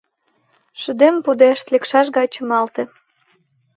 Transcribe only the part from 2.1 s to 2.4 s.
гай